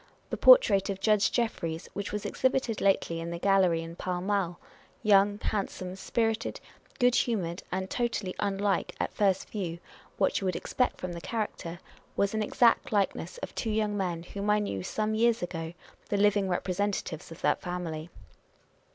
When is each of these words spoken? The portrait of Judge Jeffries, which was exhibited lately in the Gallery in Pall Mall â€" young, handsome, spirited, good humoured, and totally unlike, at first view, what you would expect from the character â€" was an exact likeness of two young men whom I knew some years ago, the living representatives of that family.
The 0.31 0.35
portrait 0.35 0.89
of 0.89 0.99
Judge 0.99 1.31
Jeffries, 1.31 1.87
which 1.93 2.11
was 2.11 2.25
exhibited 2.25 2.81
lately 2.81 3.19
in 3.19 3.29
the 3.29 3.37
Gallery 3.37 3.83
in 3.83 3.95
Pall 3.95 4.19
Mall 4.19 4.59
â€" 4.59 4.59
young, 5.03 5.37
handsome, 5.37 5.95
spirited, 5.95 6.59
good 6.97 7.13
humoured, 7.13 7.61
and 7.71 7.87
totally 7.87 8.33
unlike, 8.39 8.95
at 8.99 9.13
first 9.13 9.51
view, 9.51 9.77
what 10.17 10.41
you 10.41 10.45
would 10.45 10.55
expect 10.55 10.99
from 10.99 11.13
the 11.13 11.21
character 11.21 11.77
â€" 11.79 11.79
was 12.15 12.33
an 12.33 12.41
exact 12.41 12.91
likeness 12.91 13.37
of 13.43 13.53
two 13.53 13.69
young 13.69 13.95
men 13.95 14.23
whom 14.23 14.49
I 14.49 14.57
knew 14.57 14.81
some 14.81 15.13
years 15.13 15.43
ago, 15.43 15.71
the 16.09 16.17
living 16.17 16.49
representatives 16.49 17.31
of 17.31 17.41
that 17.41 17.61
family. 17.61 18.09